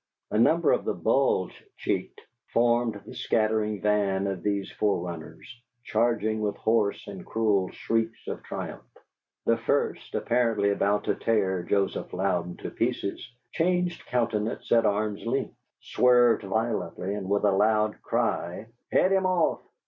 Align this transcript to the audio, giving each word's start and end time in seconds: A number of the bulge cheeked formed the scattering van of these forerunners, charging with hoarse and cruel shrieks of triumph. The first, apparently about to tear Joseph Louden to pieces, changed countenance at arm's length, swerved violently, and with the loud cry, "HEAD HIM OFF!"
A 0.31 0.39
number 0.39 0.71
of 0.71 0.83
the 0.83 0.95
bulge 0.95 1.63
cheeked 1.77 2.21
formed 2.51 2.99
the 3.05 3.13
scattering 3.13 3.81
van 3.81 4.25
of 4.25 4.41
these 4.41 4.71
forerunners, 4.71 5.47
charging 5.83 6.41
with 6.41 6.55
hoarse 6.57 7.07
and 7.07 7.23
cruel 7.23 7.69
shrieks 7.69 8.25
of 8.27 8.41
triumph. 8.41 8.81
The 9.45 9.57
first, 9.57 10.15
apparently 10.15 10.71
about 10.71 11.03
to 11.03 11.13
tear 11.13 11.61
Joseph 11.61 12.13
Louden 12.13 12.57
to 12.63 12.71
pieces, 12.71 13.31
changed 13.51 14.07
countenance 14.07 14.71
at 14.71 14.87
arm's 14.87 15.23
length, 15.23 15.55
swerved 15.81 16.41
violently, 16.45 17.13
and 17.13 17.29
with 17.29 17.43
the 17.43 17.51
loud 17.51 18.01
cry, 18.01 18.65
"HEAD 18.91 19.11
HIM 19.11 19.27
OFF!" 19.27 19.61